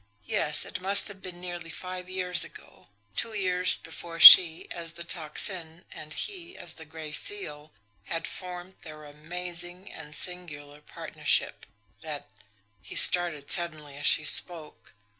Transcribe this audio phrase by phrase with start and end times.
[0.25, 5.03] Yes, it must have been nearly five years ago; two years before she, as the
[5.03, 7.71] Tocsin, and he, as the Gray Seal,
[8.05, 11.67] had formed their amazing and singular partnership,
[12.01, 12.31] that
[12.81, 14.95] he started suddenly, as she spoke.